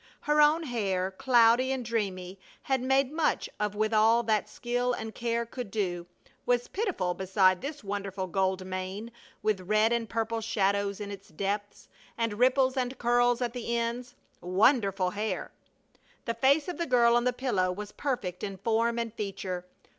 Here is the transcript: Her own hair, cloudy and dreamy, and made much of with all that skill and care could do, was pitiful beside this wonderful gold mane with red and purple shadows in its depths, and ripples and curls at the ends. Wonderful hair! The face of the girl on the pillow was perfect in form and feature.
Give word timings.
Her 0.21 0.41
own 0.41 0.63
hair, 0.63 1.11
cloudy 1.11 1.71
and 1.71 1.85
dreamy, 1.85 2.39
and 2.67 2.87
made 2.87 3.11
much 3.11 3.47
of 3.59 3.75
with 3.75 3.93
all 3.93 4.23
that 4.23 4.49
skill 4.49 4.93
and 4.93 5.13
care 5.13 5.45
could 5.45 5.69
do, 5.69 6.07
was 6.43 6.67
pitiful 6.67 7.13
beside 7.13 7.61
this 7.61 7.83
wonderful 7.83 8.25
gold 8.25 8.65
mane 8.65 9.11
with 9.43 9.59
red 9.61 9.93
and 9.93 10.09
purple 10.09 10.41
shadows 10.41 10.99
in 10.99 11.11
its 11.11 11.27
depths, 11.27 11.87
and 12.17 12.39
ripples 12.39 12.75
and 12.75 12.97
curls 12.97 13.43
at 13.43 13.53
the 13.53 13.77
ends. 13.77 14.15
Wonderful 14.41 15.11
hair! 15.11 15.51
The 16.25 16.33
face 16.33 16.67
of 16.67 16.79
the 16.79 16.87
girl 16.87 17.15
on 17.15 17.23
the 17.23 17.31
pillow 17.31 17.71
was 17.71 17.91
perfect 17.91 18.43
in 18.43 18.57
form 18.57 18.97
and 18.97 19.13
feature. 19.13 19.67